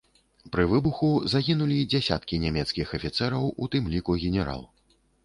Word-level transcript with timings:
Пры 0.53 0.63
выбуху 0.69 1.09
загінулі 1.33 1.77
дзясяткі 1.91 2.39
нямецкіх 2.45 2.95
афіцэраў, 2.99 3.47
у 3.67 3.69
тым 3.77 3.83
ліку 3.97 4.17
генерал. 4.25 4.61